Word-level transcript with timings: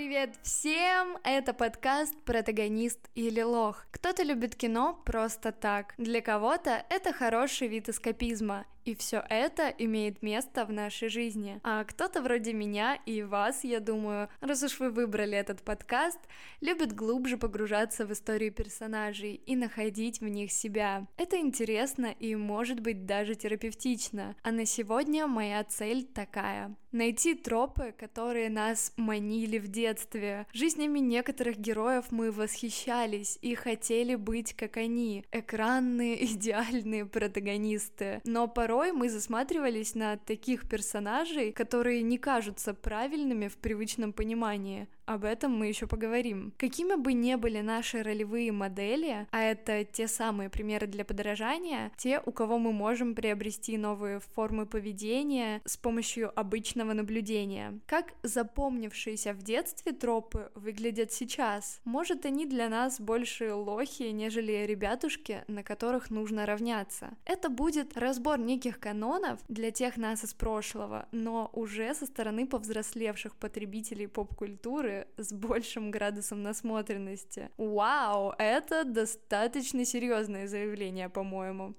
Привет 0.00 0.38
всем! 0.42 1.18
Это 1.24 1.52
подкаст 1.52 2.16
«Протагонист 2.24 3.10
или 3.14 3.42
лох». 3.42 3.86
Кто-то 3.90 4.22
любит 4.22 4.56
кино 4.56 4.98
просто 5.04 5.52
так. 5.52 5.92
Для 5.98 6.22
кого-то 6.22 6.86
это 6.88 7.12
хороший 7.12 7.68
вид 7.68 7.90
эскапизма. 7.90 8.64
И 8.86 8.94
все 8.94 9.22
это 9.28 9.68
имеет 9.68 10.22
место 10.22 10.64
в 10.64 10.72
нашей 10.72 11.10
жизни. 11.10 11.60
А 11.62 11.84
кто-то 11.84 12.22
вроде 12.22 12.54
меня 12.54 12.98
и 13.04 13.22
вас, 13.22 13.62
я 13.62 13.78
думаю, 13.78 14.30
раз 14.40 14.62
уж 14.62 14.80
вы 14.80 14.90
выбрали 14.90 15.36
этот 15.36 15.62
подкаст, 15.62 16.18
любит 16.62 16.94
глубже 16.94 17.36
погружаться 17.36 18.06
в 18.06 18.12
историю 18.12 18.52
персонажей 18.52 19.34
и 19.34 19.54
находить 19.54 20.20
в 20.20 20.28
них 20.28 20.50
себя. 20.50 21.06
Это 21.18 21.38
интересно 21.38 22.06
и 22.06 22.34
может 22.34 22.80
быть 22.80 23.04
даже 23.04 23.34
терапевтично. 23.34 24.34
А 24.42 24.50
на 24.50 24.64
сегодня 24.64 25.26
моя 25.26 25.62
цель 25.62 26.04
такая. 26.04 26.74
Найти 26.92 27.34
тропы, 27.34 27.94
которые 27.96 28.50
нас 28.50 28.92
манили 28.96 29.58
в 29.58 29.68
детстве. 29.68 30.46
Жизнями 30.52 30.98
некоторых 30.98 31.56
героев 31.56 32.06
мы 32.10 32.32
восхищались 32.32 33.38
и 33.42 33.54
хотели 33.54 34.16
быть 34.16 34.54
как 34.54 34.76
они. 34.76 35.24
Экранные 35.30 36.24
идеальные 36.34 37.06
протагонисты. 37.06 38.20
Но 38.24 38.48
порой 38.48 38.92
мы 38.92 39.08
засматривались 39.08 39.94
на 39.94 40.16
таких 40.16 40.68
персонажей, 40.68 41.52
которые 41.52 42.02
не 42.02 42.18
кажутся 42.18 42.74
правильными 42.74 43.46
в 43.46 43.56
привычном 43.56 44.12
понимании. 44.12 44.88
Об 45.10 45.24
этом 45.24 45.50
мы 45.50 45.66
еще 45.66 45.88
поговорим. 45.88 46.54
Какими 46.56 46.94
бы 46.94 47.14
ни 47.14 47.34
были 47.34 47.58
наши 47.62 48.00
ролевые 48.00 48.52
модели, 48.52 49.26
а 49.32 49.40
это 49.42 49.82
те 49.82 50.06
самые 50.06 50.50
примеры 50.50 50.86
для 50.86 51.04
подражания, 51.04 51.90
те, 51.96 52.22
у 52.24 52.30
кого 52.30 52.58
мы 52.58 52.72
можем 52.72 53.16
приобрести 53.16 53.76
новые 53.76 54.20
формы 54.20 54.66
поведения 54.66 55.62
с 55.64 55.76
помощью 55.76 56.30
обычного 56.38 56.92
наблюдения. 56.92 57.80
Как 57.86 58.12
запомнившиеся 58.22 59.32
в 59.32 59.42
детстве 59.42 59.90
тропы 59.90 60.52
выглядят 60.54 61.10
сейчас? 61.10 61.80
Может, 61.84 62.24
они 62.24 62.46
для 62.46 62.68
нас 62.68 63.00
больше 63.00 63.52
лохи, 63.52 64.12
нежели 64.12 64.64
ребятушки, 64.64 65.42
на 65.48 65.64
которых 65.64 66.10
нужно 66.10 66.46
равняться? 66.46 67.16
Это 67.24 67.50
будет 67.50 67.98
разбор 67.98 68.38
неких 68.38 68.78
канонов 68.78 69.40
для 69.48 69.72
тех 69.72 69.96
нас 69.96 70.22
из 70.22 70.34
прошлого, 70.34 71.08
но 71.10 71.50
уже 71.52 71.92
со 71.96 72.06
стороны 72.06 72.46
повзрослевших 72.46 73.34
потребителей 73.34 74.06
поп-культуры 74.06 74.99
с 75.16 75.32
большим 75.32 75.90
градусом 75.90 76.42
насмотренности. 76.42 77.50
Вау, 77.56 78.34
это 78.38 78.84
достаточно 78.84 79.84
серьезное 79.84 80.46
заявление, 80.46 81.08
по-моему. 81.08 81.74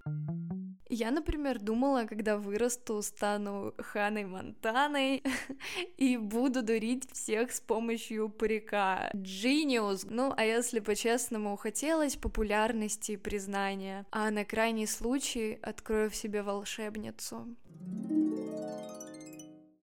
Я, 0.94 1.10
например, 1.12 1.58
думала, 1.58 2.04
когда 2.04 2.36
вырасту, 2.36 3.02
стану 3.02 3.74
Ханой 3.78 4.26
Монтаной 4.26 5.24
и 5.98 6.18
буду 6.18 6.62
дурить 6.64 7.10
всех 7.14 7.54
с 7.54 7.62
помощью 7.62 8.28
парика. 8.28 9.10
Genius! 9.14 10.06
Ну, 10.10 10.34
а 10.36 10.44
если 10.44 10.82
по-честному, 10.82 11.56
хотелось 11.56 12.18
популярности 12.18 13.14
и 13.14 13.18
признания, 13.18 14.06
а 14.12 14.30
на 14.32 14.44
крайний 14.44 14.86
случай 14.86 15.58
открою 15.62 16.10
в 16.10 16.16
себе 16.16 16.44
волшебницу. 16.44 17.48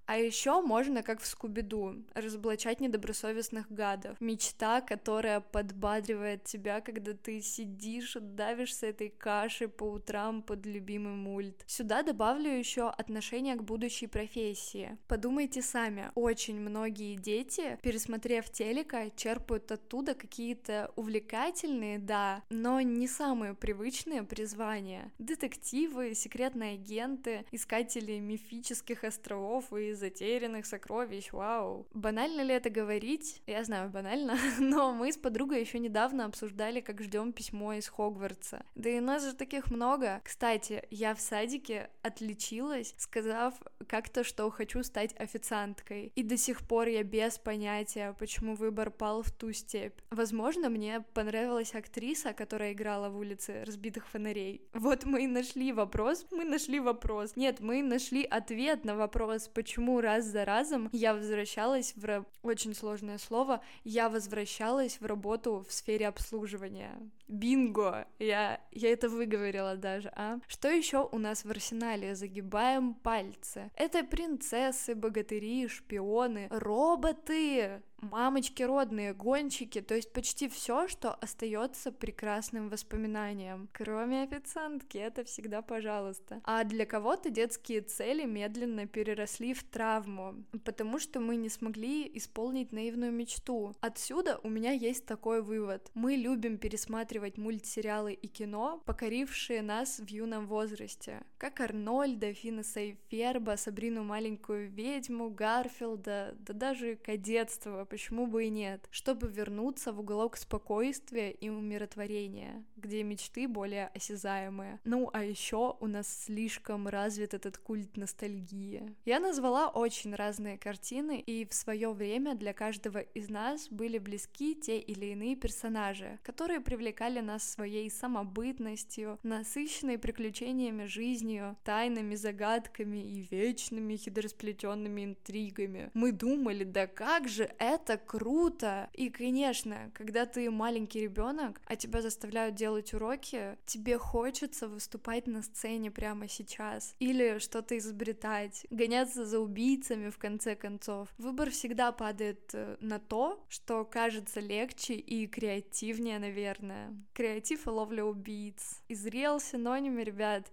А 0.07 0.17
еще 0.17 0.61
можно, 0.61 1.03
как 1.03 1.19
в 1.19 1.27
Скуби-Ду, 1.27 2.05
разоблачать 2.13 2.79
недобросовестных 2.79 3.69
гадов. 3.69 4.15
Мечта, 4.21 4.79
которая 4.79 5.41
подбадривает 5.41 6.45
тебя, 6.45 6.79
когда 6.79 7.13
ты 7.13 7.41
сидишь, 7.41 8.15
давишься 8.19 8.87
этой 8.87 9.09
кашей 9.09 9.67
по 9.67 9.83
утрам 9.83 10.41
под 10.41 10.65
любимый 10.65 11.13
мульт. 11.13 11.61
Сюда 11.67 12.03
добавлю 12.03 12.49
еще 12.49 12.89
отношение 12.89 13.55
к 13.55 13.63
будущей 13.63 14.07
профессии. 14.07 14.97
Подумайте 15.09 15.61
сами, 15.61 16.09
очень 16.15 16.57
многие 16.57 17.15
дети, 17.15 17.77
пересмотрев 17.81 18.49
телека, 18.49 19.09
черпают 19.13 19.69
оттуда 19.73 20.15
какие-то 20.15 20.89
увлекательные, 20.95 21.99
да, 21.99 22.43
но 22.49 22.79
не 22.79 23.09
самые 23.09 23.55
привычные 23.55 24.23
призвания. 24.23 25.11
Детективы, 25.19 26.15
секретные 26.15 26.75
агенты, 26.75 27.45
искатели 27.51 28.19
мифических 28.19 29.03
островов 29.03 29.73
и 29.73 29.96
затерянных 29.97 30.65
сокровищ, 30.65 31.31
вау. 31.31 31.87
Банально 31.93 32.41
ли 32.41 32.53
это 32.53 32.69
говорить? 32.69 33.41
Я 33.47 33.63
знаю, 33.63 33.89
банально, 33.89 34.37
но 34.59 34.93
мы 34.93 35.11
с 35.11 35.17
подругой 35.17 35.61
еще 35.61 35.79
недавно 35.79 36.25
обсуждали, 36.25 36.81
как 36.81 37.01
ждем 37.01 37.33
письмо 37.33 37.73
из 37.73 37.87
Хогвартса. 37.87 38.65
Да 38.75 38.89
и 38.89 38.99
нас 38.99 39.23
же 39.23 39.33
таких 39.33 39.71
много. 39.71 40.21
Кстати, 40.23 40.83
я 40.89 41.15
в 41.15 41.19
садике 41.19 41.89
отличилась, 42.01 42.93
сказав 42.97 43.53
как-то, 43.87 44.23
что 44.23 44.49
хочу 44.49 44.83
стать 44.83 45.15
официанткой. 45.19 46.11
И 46.15 46.23
до 46.23 46.37
сих 46.37 46.67
пор 46.67 46.87
я 46.87 47.03
без 47.03 47.37
понятия, 47.37 48.15
почему 48.19 48.55
выбор 48.55 48.91
пал 48.91 49.23
в 49.23 49.31
ту 49.31 49.51
степь. 49.53 49.99
Возможно, 50.11 50.69
мне 50.69 51.03
понравилась 51.13 51.73
актриса, 51.73 52.33
которая 52.33 52.73
играла 52.73 53.09
в 53.09 53.17
улице 53.17 53.63
разбитых 53.65 54.07
фонарей. 54.07 54.61
Вот 54.73 55.05
мы 55.05 55.23
и 55.23 55.27
нашли 55.27 55.71
вопрос, 55.73 56.25
мы 56.31 56.43
нашли 56.43 56.79
вопрос. 56.79 57.35
Нет, 57.35 57.59
мы 57.59 57.81
нашли 57.81 58.23
ответ 58.23 58.85
на 58.85 58.95
вопрос, 58.95 59.47
почему 59.47 59.86
почему 59.87 60.01
раз 60.01 60.25
за 60.25 60.43
разом 60.43 60.89
я 60.91 61.13
возвращалась 61.13 61.93
в... 61.95 62.25
Очень 62.43 62.73
сложное 62.73 63.17
слово. 63.17 63.61
Я 63.85 64.09
возвращалась 64.09 64.99
в 64.99 65.05
работу 65.05 65.65
в 65.67 65.71
сфере 65.71 66.07
обслуживания. 66.07 66.91
Бинго! 67.29 68.05
Я, 68.19 68.59
я 68.71 68.91
это 68.91 69.07
выговорила 69.07 69.75
даже, 69.77 70.11
а? 70.15 70.39
Что 70.47 70.67
еще 70.69 71.07
у 71.09 71.17
нас 71.17 71.45
в 71.45 71.51
арсенале? 71.51 72.15
Загибаем 72.15 72.95
пальцы. 72.95 73.71
Это 73.75 74.03
принцессы, 74.03 74.93
богатыри, 74.93 75.67
шпионы, 75.69 76.47
роботы, 76.49 77.81
мамочки 78.01 78.63
родные, 78.63 79.13
гонщики, 79.13 79.81
то 79.81 79.95
есть 79.95 80.13
почти 80.13 80.47
все, 80.47 80.87
что 80.87 81.13
остается 81.13 81.91
прекрасным 81.91 82.69
воспоминанием. 82.69 83.69
Кроме 83.73 84.23
официантки, 84.23 84.97
это 84.97 85.23
всегда 85.23 85.61
пожалуйста. 85.61 86.41
А 86.43 86.63
для 86.63 86.85
кого-то 86.85 87.29
детские 87.29 87.81
цели 87.81 88.25
медленно 88.25 88.87
переросли 88.87 89.53
в 89.53 89.63
травму, 89.63 90.35
потому 90.63 90.99
что 90.99 91.19
мы 91.19 91.35
не 91.35 91.49
смогли 91.49 92.09
исполнить 92.13 92.71
наивную 92.71 93.11
мечту. 93.11 93.73
Отсюда 93.81 94.39
у 94.43 94.49
меня 94.49 94.71
есть 94.71 95.05
такой 95.05 95.41
вывод. 95.41 95.89
Мы 95.93 96.15
любим 96.15 96.57
пересматривать 96.57 97.37
мультсериалы 97.37 98.13
и 98.13 98.27
кино, 98.27 98.81
покорившие 98.85 99.61
нас 99.61 99.99
в 99.99 100.07
юном 100.07 100.47
возрасте. 100.47 101.23
Как 101.37 101.59
Арнольда, 101.59 102.33
Финеса 102.33 102.81
и 102.81 102.95
Ферба, 103.09 103.57
Сабрину 103.57 104.03
маленькую 104.03 104.69
ведьму, 104.69 105.29
Гарфилда, 105.29 106.35
да 106.39 106.53
даже 106.53 106.95
кадетство, 106.95 107.86
почему 107.89 108.27
бы 108.27 108.45
и 108.45 108.49
нет, 108.49 108.87
чтобы 108.91 109.27
вернуться 109.27 109.91
в 109.91 109.99
уголок 109.99 110.37
спокойствия 110.37 111.31
и 111.31 111.49
умиротворения, 111.49 112.63
где 112.75 113.03
мечты 113.03 113.47
более 113.47 113.87
осязаемые. 113.87 114.79
Ну, 114.83 115.09
а 115.13 115.23
еще 115.23 115.75
у 115.79 115.87
нас 115.87 116.25
слишком 116.25 116.87
развит 116.87 117.33
этот 117.33 117.57
культ 117.57 117.97
ностальгии. 117.97 118.95
Я 119.05 119.19
назвала 119.19 119.69
очень 119.69 120.13
разные 120.15 120.57
картины, 120.57 121.19
и 121.19 121.45
в 121.45 121.53
свое 121.53 121.91
время 121.91 122.35
для 122.35 122.53
каждого 122.53 122.99
из 122.99 123.29
нас 123.29 123.67
были 123.69 123.97
близки 123.97 124.55
те 124.55 124.79
или 124.79 125.07
иные 125.07 125.35
персонажи, 125.35 126.19
которые 126.23 126.59
привлекали 126.59 127.19
нас 127.19 127.49
своей 127.49 127.89
самобытностью, 127.89 129.19
насыщенной 129.23 129.97
приключениями 129.97 130.85
жизнью, 130.85 131.57
тайнами, 131.63 132.15
загадками 132.15 132.97
и 132.97 133.27
вечными 133.29 133.95
хитросплетенными 133.95 135.05
интригами. 135.05 135.91
Мы 135.93 136.11
думали, 136.11 136.63
да 136.63 136.87
как 136.87 137.27
же 137.27 137.49
это 137.59 137.76
это 137.77 137.97
круто. 137.97 138.89
И, 138.93 139.09
конечно, 139.09 139.91
когда 139.93 140.25
ты 140.25 140.49
маленький 140.49 141.01
ребенок, 141.01 141.61
а 141.65 141.75
тебя 141.75 142.01
заставляют 142.01 142.55
делать 142.55 142.93
уроки, 142.93 143.57
тебе 143.65 143.97
хочется 143.97 144.67
выступать 144.67 145.27
на 145.27 145.41
сцене 145.41 145.91
прямо 145.91 146.27
сейчас. 146.27 146.95
Или 146.99 147.39
что-то 147.39 147.77
изобретать, 147.77 148.65
гоняться 148.69 149.25
за 149.25 149.39
убийцами 149.39 150.09
в 150.09 150.17
конце 150.17 150.55
концов. 150.55 151.09
Выбор 151.17 151.51
всегда 151.51 151.91
падает 151.91 152.51
э, 152.53 152.77
на 152.81 152.99
то, 152.99 153.43
что 153.47 153.85
кажется 153.85 154.39
легче 154.39 154.95
и 154.95 155.27
креативнее, 155.27 156.19
наверное. 156.19 156.93
Креатив 157.13 157.67
и 157.67 157.69
ловля 157.69 158.03
убийц. 158.03 158.81
Изрел 158.89 159.39
синонимы, 159.39 160.03
ребят. 160.03 160.51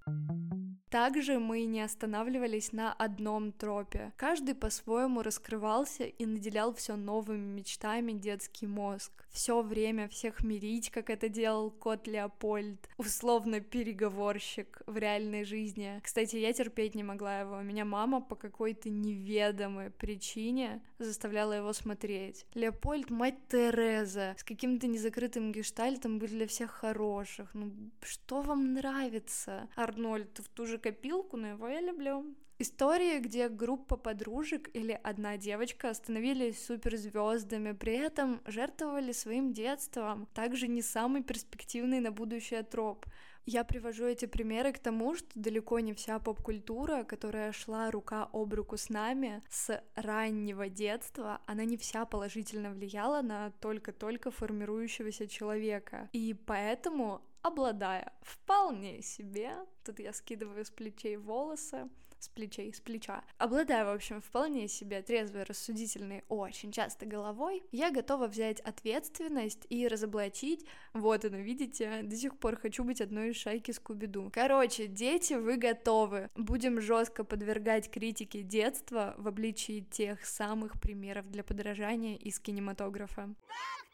Также 0.94 1.40
мы 1.40 1.64
не 1.64 1.80
останавливались 1.80 2.72
на 2.72 2.92
одном 2.92 3.50
тропе. 3.50 4.12
Каждый 4.16 4.54
по-своему 4.54 5.22
раскрывался 5.22 6.04
и 6.04 6.24
наделял 6.24 6.72
все 6.72 6.94
новыми 7.14 7.60
мечтами 7.60 8.12
детский 8.12 8.66
мозг. 8.66 9.12
Все 9.30 9.62
время 9.62 10.08
всех 10.08 10.42
мирить, 10.42 10.90
как 10.90 11.10
это 11.10 11.28
делал 11.28 11.70
кот 11.70 12.08
Леопольд, 12.08 12.88
условно 12.98 13.60
переговорщик 13.60 14.82
в 14.86 14.96
реальной 14.96 15.44
жизни. 15.44 16.00
Кстати, 16.02 16.36
я 16.36 16.52
терпеть 16.52 16.94
не 16.94 17.04
могла 17.04 17.40
его. 17.40 17.60
Меня 17.62 17.84
мама 17.84 18.20
по 18.20 18.34
какой-то 18.34 18.90
неведомой 18.90 19.90
причине 19.90 20.82
заставляла 20.98 21.52
его 21.52 21.72
смотреть. 21.72 22.46
Леопольд, 22.54 23.10
мать 23.10 23.38
Тереза, 23.48 24.34
с 24.36 24.42
каким-то 24.42 24.88
незакрытым 24.88 25.52
гештальтом 25.52 26.18
быть 26.18 26.30
для 26.30 26.46
всех 26.46 26.70
хороших. 26.70 27.54
Ну, 27.54 27.72
что 28.02 28.42
вам 28.42 28.74
нравится? 28.74 29.68
Арнольд 29.76 30.38
в 30.38 30.48
ту 30.48 30.66
же 30.66 30.78
копилку, 30.78 31.36
но 31.36 31.48
его 31.48 31.68
я 31.68 31.80
люблю. 31.80 32.34
Истории, 32.60 33.18
где 33.18 33.48
группа 33.48 33.96
подружек 33.96 34.70
или 34.74 34.98
одна 35.02 35.36
девочка 35.36 35.92
становились 35.92 36.64
суперзвездами, 36.64 37.72
при 37.72 37.94
этом 37.94 38.40
жертвовали 38.46 39.10
своим 39.10 39.52
детством, 39.52 40.28
также 40.34 40.68
не 40.68 40.80
самый 40.80 41.24
перспективный 41.24 41.98
на 41.98 42.12
будущее 42.12 42.62
троп. 42.62 43.06
Я 43.44 43.64
привожу 43.64 44.04
эти 44.04 44.26
примеры 44.26 44.72
к 44.72 44.78
тому, 44.78 45.16
что 45.16 45.28
далеко 45.34 45.80
не 45.80 45.92
вся 45.92 46.18
поп-культура, 46.18 47.02
которая 47.02 47.52
шла 47.52 47.90
рука 47.90 48.28
об 48.32 48.54
руку 48.54 48.76
с 48.76 48.88
нами 48.88 49.42
с 49.50 49.82
раннего 49.96 50.68
детства, 50.68 51.40
она 51.46 51.64
не 51.64 51.76
вся 51.76 52.06
положительно 52.06 52.70
влияла 52.70 53.20
на 53.20 53.50
только-только 53.60 54.30
формирующегося 54.30 55.26
человека. 55.26 56.08
И 56.12 56.34
поэтому, 56.46 57.20
обладая 57.42 58.14
вполне 58.22 59.02
себе, 59.02 59.56
тут 59.84 59.98
я 59.98 60.14
скидываю 60.14 60.64
с 60.64 60.70
плечей 60.70 61.16
волосы, 61.16 61.90
с 62.24 62.28
плечей, 62.28 62.72
с 62.72 62.80
плеча. 62.80 63.22
Обладая, 63.38 63.84
в 63.84 63.94
общем, 63.94 64.20
вполне 64.20 64.68
себе 64.68 65.02
трезвой, 65.02 65.44
рассудительной, 65.44 66.24
очень 66.28 66.72
часто 66.72 67.06
головой, 67.06 67.62
я 67.72 67.90
готова 67.90 68.26
взять 68.26 68.60
ответственность 68.60 69.66
и 69.68 69.86
разоблачить, 69.88 70.66
вот 70.92 71.24
оно, 71.24 71.38
видите, 71.38 72.02
до 72.02 72.16
сих 72.16 72.38
пор 72.38 72.56
хочу 72.56 72.84
быть 72.84 73.00
одной 73.00 73.30
из 73.30 73.36
шайки 73.36 73.70
Скуби-Ду. 73.70 74.30
Короче, 74.32 74.86
дети, 74.86 75.34
вы 75.34 75.56
готовы. 75.56 76.30
Будем 76.34 76.80
жестко 76.80 77.24
подвергать 77.24 77.90
критике 77.90 78.42
детства 78.42 79.14
в 79.18 79.28
обличии 79.28 79.80
тех 79.90 80.24
самых 80.24 80.80
примеров 80.80 81.30
для 81.30 81.44
подражания 81.44 82.16
из 82.16 82.40
кинематографа. 82.40 83.34
Так 83.46 83.84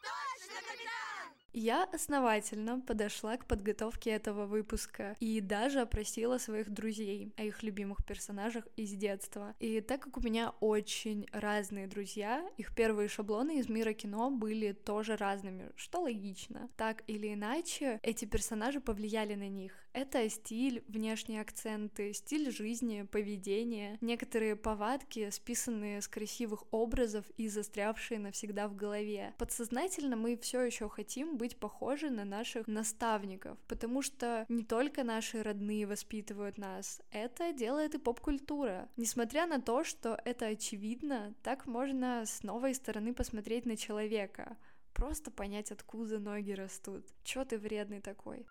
я 1.53 1.83
основательно 1.85 2.79
подошла 2.79 3.37
к 3.37 3.45
подготовке 3.45 4.11
этого 4.11 4.45
выпуска 4.45 5.15
и 5.19 5.41
даже 5.41 5.81
опросила 5.81 6.37
своих 6.37 6.69
друзей 6.69 7.33
о 7.37 7.43
их 7.43 7.63
любимых 7.63 8.05
персонажах 8.05 8.67
из 8.75 8.91
детства. 8.91 9.55
И 9.59 9.81
так 9.81 10.01
как 10.01 10.17
у 10.17 10.21
меня 10.21 10.53
очень 10.59 11.27
разные 11.31 11.87
друзья, 11.87 12.47
их 12.57 12.73
первые 12.75 13.09
шаблоны 13.09 13.59
из 13.59 13.69
мира 13.69 13.93
кино 13.93 14.31
были 14.31 14.71
тоже 14.71 15.15
разными, 15.15 15.71
что 15.75 16.01
логично. 16.01 16.69
Так 16.77 17.03
или 17.07 17.33
иначе, 17.33 17.99
эти 18.03 18.25
персонажи 18.25 18.79
повлияли 18.79 19.35
на 19.35 19.49
них. 19.49 19.73
Это 19.93 20.27
стиль, 20.29 20.83
внешние 20.87 21.41
акценты, 21.41 22.13
стиль 22.13 22.49
жизни, 22.51 23.03
поведение, 23.03 23.97
некоторые 23.99 24.55
повадки, 24.55 25.29
списанные 25.31 26.01
с 26.01 26.07
красивых 26.07 26.63
образов 26.71 27.25
и 27.37 27.49
застрявшие 27.49 28.19
навсегда 28.19 28.67
в 28.69 28.75
голове. 28.75 29.33
Подсознательно 29.37 30.15
мы 30.15 30.37
все 30.37 30.61
еще 30.61 30.87
хотим 30.87 31.37
быть 31.37 31.57
похожи 31.57 32.09
на 32.09 32.23
наших 32.23 32.67
наставников, 32.67 33.57
потому 33.67 34.01
что 34.01 34.45
не 34.47 34.63
только 34.63 35.03
наши 35.03 35.43
родные 35.43 35.85
воспитывают 35.85 36.57
нас, 36.57 37.01
это 37.11 37.51
делает 37.51 37.95
и 37.95 37.97
поп-культура. 37.97 38.87
Несмотря 38.95 39.45
на 39.45 39.61
то, 39.61 39.83
что 39.83 40.17
это 40.23 40.47
очевидно, 40.47 41.33
так 41.43 41.65
можно 41.65 42.23
с 42.25 42.43
новой 42.43 42.73
стороны 42.75 43.13
посмотреть 43.13 43.65
на 43.65 43.75
человека, 43.75 44.57
просто 44.93 45.31
понять, 45.31 45.71
откуда 45.71 46.19
ноги 46.19 46.51
растут. 46.51 47.05
Чё 47.23 47.45
ты 47.45 47.57
вредный 47.57 48.01
такой? 48.01 48.45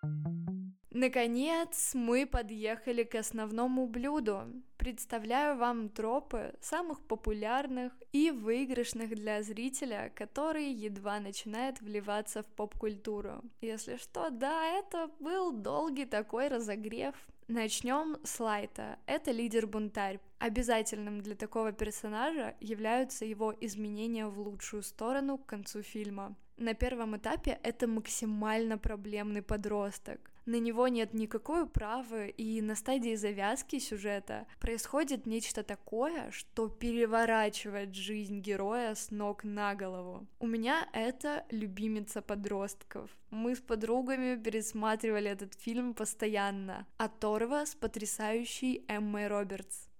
Наконец, 0.93 1.95
мы 1.95 2.25
подъехали 2.25 3.03
к 3.03 3.15
основному 3.15 3.87
блюду. 3.87 4.43
Представляю 4.77 5.57
вам 5.57 5.89
тропы 5.89 6.53
самых 6.59 6.99
популярных 7.01 7.93
и 8.11 8.29
выигрышных 8.31 9.09
для 9.15 9.41
зрителя, 9.41 10.11
которые 10.15 10.71
едва 10.71 11.19
начинают 11.19 11.79
вливаться 11.79 12.43
в 12.43 12.47
поп-культуру. 12.47 13.41
Если 13.61 13.95
что, 13.95 14.29
да, 14.29 14.65
это 14.65 15.09
был 15.19 15.53
долгий 15.53 16.05
такой 16.05 16.49
разогрев. 16.49 17.15
Начнем 17.47 18.17
с 18.23 18.39
Лайта. 18.39 18.97
Это 19.05 19.31
лидер-бунтарь. 19.31 20.19
Обязательным 20.41 21.21
для 21.21 21.35
такого 21.35 21.71
персонажа 21.71 22.55
являются 22.59 23.25
его 23.25 23.53
изменения 23.61 24.25
в 24.25 24.39
лучшую 24.39 24.81
сторону 24.81 25.37
к 25.37 25.45
концу 25.45 25.83
фильма. 25.83 26.35
На 26.57 26.73
первом 26.73 27.15
этапе 27.15 27.59
это 27.63 27.87
максимально 27.87 28.77
проблемный 28.77 29.43
подросток 29.43 30.31
на 30.45 30.59
него 30.59 30.87
нет 30.87 31.13
никакой 31.13 31.63
управы, 31.63 32.29
и 32.29 32.61
на 32.61 32.75
стадии 32.75 33.15
завязки 33.15 33.79
сюжета 33.79 34.47
происходит 34.59 35.25
нечто 35.25 35.63
такое, 35.63 36.31
что 36.31 36.67
переворачивает 36.67 37.95
жизнь 37.95 38.39
героя 38.39 38.95
с 38.95 39.11
ног 39.11 39.43
на 39.43 39.75
голову. 39.75 40.27
У 40.39 40.47
меня 40.47 40.87
это 40.93 41.45
любимица 41.51 42.21
подростков. 42.21 43.09
Мы 43.29 43.55
с 43.55 43.59
подругами 43.59 44.35
пересматривали 44.35 45.29
этот 45.29 45.53
фильм 45.53 45.93
постоянно. 45.93 46.87
Оторва 46.97 47.65
с 47.65 47.75
потрясающей 47.75 48.83
Эммой 48.87 49.27
Робертс. 49.27 49.90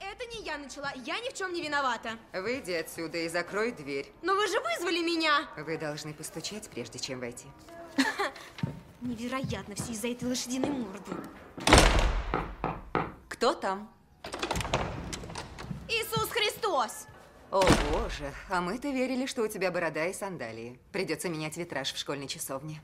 Это 0.00 0.26
не 0.26 0.44
я 0.44 0.58
начала, 0.58 0.92
я 1.04 1.18
ни 1.20 1.30
в 1.30 1.34
чем 1.34 1.52
не 1.52 1.62
виновата. 1.62 2.18
Выйди 2.32 2.72
отсюда 2.72 3.18
и 3.18 3.28
закрой 3.28 3.72
дверь. 3.72 4.12
Но 4.22 4.34
вы 4.34 4.46
же 4.48 4.60
вызвали 4.60 5.00
меня. 5.00 5.48
Вы 5.56 5.78
должны 5.78 6.12
постучать, 6.14 6.68
прежде 6.68 6.98
чем 6.98 7.20
войти. 7.20 7.46
Невероятно, 9.00 9.74
все 9.74 9.92
из-за 9.92 10.08
этой 10.08 10.28
лошадиной 10.28 10.70
морды. 10.70 11.12
Кто 13.28 13.54
там? 13.54 13.90
Иисус 15.88 16.28
Христос! 16.28 17.06
О, 17.50 17.62
боже, 17.90 18.32
а 18.48 18.60
мы-то 18.60 18.90
верили, 18.90 19.26
что 19.26 19.42
у 19.42 19.48
тебя 19.48 19.72
борода 19.72 20.06
и 20.06 20.12
сандалии. 20.12 20.78
Придется 20.92 21.28
менять 21.28 21.56
витраж 21.56 21.92
в 21.92 21.98
школьной 21.98 22.28
часовне. 22.28 22.80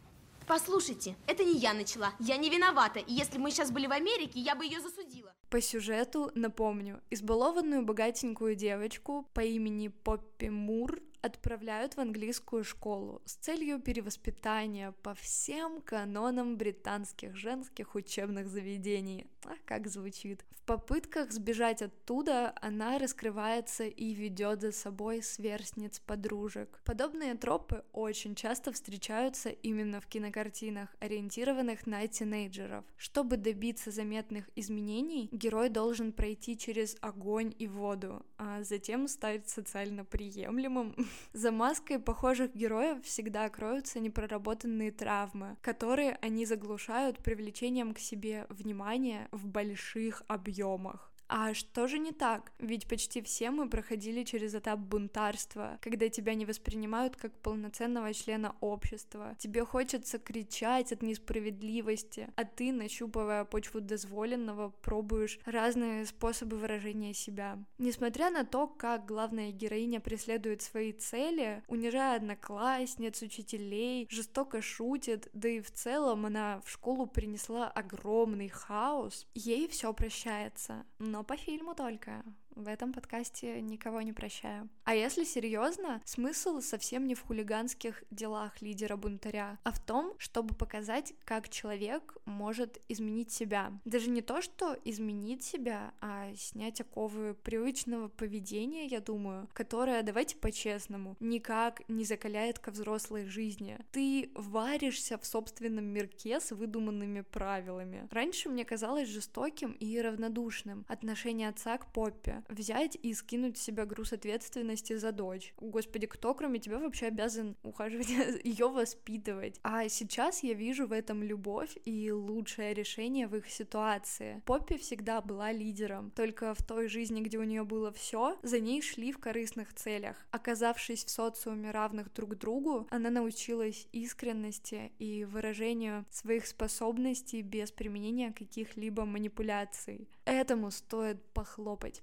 Послушайте, 0.46 1.16
это 1.26 1.44
не 1.44 1.58
я 1.58 1.72
начала, 1.72 2.12
я 2.18 2.36
не 2.36 2.50
виновата, 2.50 2.98
и 3.00 3.12
если 3.12 3.36
бы 3.36 3.44
мы 3.44 3.50
сейчас 3.50 3.70
были 3.70 3.86
в 3.86 3.92
Америке, 3.92 4.40
я 4.40 4.54
бы 4.54 4.64
ее 4.64 4.80
засудила. 4.80 5.25
По 5.56 5.62
сюжету, 5.62 6.30
напомню, 6.34 7.00
избалованную 7.08 7.82
богатенькую 7.82 8.56
девочку 8.56 9.26
по 9.32 9.40
имени 9.40 9.88
Поппи 9.88 10.50
Мур 10.50 11.00
отправляют 11.26 11.94
в 11.94 12.00
английскую 12.00 12.64
школу 12.64 13.20
с 13.24 13.34
целью 13.34 13.80
перевоспитания 13.80 14.92
по 15.02 15.14
всем 15.14 15.82
канонам 15.82 16.56
британских 16.56 17.36
женских 17.36 17.94
учебных 17.94 18.48
заведений. 18.48 19.26
А 19.44 19.54
как 19.64 19.86
звучит. 19.88 20.44
В 20.50 20.62
попытках 20.66 21.30
сбежать 21.30 21.82
оттуда 21.82 22.52
она 22.60 22.98
раскрывается 22.98 23.84
и 23.84 24.14
ведет 24.14 24.62
за 24.62 24.72
собой 24.72 25.22
сверстниц 25.22 26.00
подружек. 26.00 26.80
Подобные 26.84 27.34
тропы 27.34 27.84
очень 27.92 28.34
часто 28.34 28.72
встречаются 28.72 29.50
именно 29.50 30.00
в 30.00 30.06
кинокартинах, 30.06 30.94
ориентированных 30.98 31.86
на 31.86 32.06
тинейджеров. 32.08 32.84
Чтобы 32.96 33.36
добиться 33.36 33.92
заметных 33.92 34.50
изменений, 34.56 35.28
герой 35.30 35.68
должен 35.68 36.12
пройти 36.12 36.58
через 36.58 36.96
огонь 37.00 37.54
и 37.56 37.68
воду, 37.68 38.26
а 38.36 38.64
затем 38.64 39.06
стать 39.06 39.48
социально 39.48 40.04
приемлемым 40.04 40.96
За 41.32 41.50
маской 41.50 41.98
похожих 41.98 42.54
героев 42.54 43.02
всегда 43.04 43.48
кроются 43.48 44.00
непроработанные 44.00 44.92
травмы, 44.92 45.56
которые 45.60 46.18
они 46.22 46.46
заглушают 46.46 47.18
привлечением 47.18 47.94
к 47.94 47.98
себе 47.98 48.46
внимания 48.48 49.28
в 49.32 49.46
больших 49.46 50.22
объемах. 50.28 51.12
А 51.28 51.54
что 51.54 51.88
же 51.88 51.98
не 51.98 52.12
так? 52.12 52.52
Ведь 52.58 52.86
почти 52.86 53.20
все 53.22 53.50
мы 53.50 53.68
проходили 53.68 54.22
через 54.22 54.54
этап 54.54 54.78
бунтарства, 54.78 55.78
когда 55.80 56.08
тебя 56.08 56.34
не 56.34 56.46
воспринимают 56.46 57.16
как 57.16 57.32
полноценного 57.40 58.12
члена 58.14 58.54
общества. 58.60 59.34
Тебе 59.38 59.64
хочется 59.64 60.18
кричать 60.18 60.92
от 60.92 61.02
несправедливости, 61.02 62.28
а 62.36 62.44
ты, 62.44 62.72
нащупывая 62.72 63.44
почву 63.44 63.80
дозволенного, 63.80 64.70
пробуешь 64.82 65.38
разные 65.44 66.06
способы 66.06 66.58
выражения 66.58 67.14
себя. 67.14 67.58
Несмотря 67.78 68.30
на 68.30 68.44
то, 68.44 68.66
как 68.68 69.06
главная 69.06 69.50
героиня 69.50 70.00
преследует 70.00 70.62
свои 70.62 70.92
цели, 70.92 71.62
унижая 71.66 72.16
одноклассниц, 72.16 73.22
учителей, 73.22 74.06
жестоко 74.10 74.62
шутит, 74.62 75.28
да 75.32 75.48
и 75.48 75.60
в 75.60 75.70
целом 75.72 76.26
она 76.26 76.60
в 76.64 76.70
школу 76.70 77.06
принесла 77.06 77.68
огромный 77.68 78.48
хаос, 78.48 79.26
ей 79.34 79.68
все 79.68 79.92
прощается 79.92 80.84
но 80.98 81.15
по 81.24 81.36
фильму 81.36 81.74
только. 81.74 82.22
В 82.56 82.68
этом 82.68 82.94
подкасте 82.94 83.60
никого 83.60 84.00
не 84.00 84.14
прощаю. 84.14 84.70
А 84.84 84.94
если 84.94 85.24
серьезно, 85.24 86.00
смысл 86.06 86.62
совсем 86.62 87.06
не 87.06 87.14
в 87.14 87.20
хулиганских 87.20 88.02
делах 88.10 88.62
лидера 88.62 88.96
бунтаря, 88.96 89.58
а 89.62 89.72
в 89.72 89.78
том, 89.78 90.14
чтобы 90.16 90.54
показать, 90.54 91.12
как 91.24 91.50
человек 91.50 92.16
может 92.24 92.80
изменить 92.88 93.30
себя. 93.30 93.78
Даже 93.84 94.08
не 94.08 94.22
то, 94.22 94.40
что 94.40 94.74
изменить 94.84 95.42
себя, 95.44 95.92
а 96.00 96.34
снять 96.34 96.80
оковы 96.80 97.34
привычного 97.34 98.08
поведения, 98.08 98.86
я 98.86 99.00
думаю, 99.00 99.48
которое, 99.52 100.02
давайте 100.02 100.36
по-честному, 100.36 101.14
никак 101.20 101.86
не 101.88 102.04
закаляет 102.04 102.58
ко 102.58 102.70
взрослой 102.70 103.26
жизни. 103.26 103.78
Ты 103.92 104.30
варишься 104.34 105.18
в 105.18 105.26
собственном 105.26 105.84
мирке 105.84 106.40
с 106.40 106.52
выдуманными 106.52 107.20
правилами. 107.20 108.08
Раньше 108.10 108.48
мне 108.48 108.64
казалось 108.64 109.10
жестоким 109.10 109.72
и 109.72 110.00
равнодушным 110.00 110.86
отношение 110.88 111.50
отца 111.50 111.76
к 111.76 111.92
Поппе, 111.92 112.42
взять 112.48 112.98
и 113.02 113.14
скинуть 113.14 113.58
с 113.58 113.62
себя 113.62 113.86
груз 113.86 114.12
ответственности 114.12 114.96
за 114.96 115.12
дочь. 115.12 115.54
Господи, 115.58 116.06
кто 116.06 116.34
кроме 116.34 116.58
тебя 116.58 116.78
вообще 116.78 117.06
обязан 117.06 117.56
ухаживать, 117.62 118.08
ее 118.44 118.68
воспитывать? 118.68 119.60
А 119.62 119.88
сейчас 119.88 120.42
я 120.42 120.54
вижу 120.54 120.86
в 120.86 120.92
этом 120.92 121.22
любовь 121.22 121.76
и 121.84 122.10
лучшее 122.10 122.74
решение 122.74 123.26
в 123.26 123.36
их 123.36 123.50
ситуации. 123.50 124.42
Поппи 124.44 124.76
всегда 124.76 125.20
была 125.20 125.52
лидером, 125.52 126.10
только 126.10 126.54
в 126.54 126.62
той 126.62 126.88
жизни, 126.88 127.20
где 127.20 127.38
у 127.38 127.44
нее 127.44 127.64
было 127.64 127.92
все, 127.92 128.38
за 128.42 128.60
ней 128.60 128.82
шли 128.82 129.12
в 129.12 129.18
корыстных 129.18 129.74
целях. 129.74 130.16
Оказавшись 130.30 131.04
в 131.04 131.10
социуме 131.10 131.70
равных 131.70 132.12
друг 132.12 132.36
другу, 132.36 132.86
она 132.90 133.10
научилась 133.10 133.88
искренности 133.92 134.92
и 134.98 135.24
выражению 135.24 136.04
своих 136.10 136.46
способностей 136.46 137.42
без 137.42 137.70
применения 137.70 138.32
каких-либо 138.32 139.04
манипуляций. 139.04 140.08
Этому 140.24 140.70
стоит 140.70 141.22
похлопать. 141.32 142.02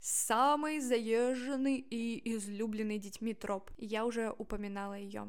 Самый 0.00 0.80
заезженный 0.80 1.76
и 1.76 2.34
излюбленный 2.34 2.98
детьми 2.98 3.34
троп. 3.34 3.70
Я 3.78 4.04
уже 4.04 4.34
упоминала 4.36 4.94
ее. 4.94 5.28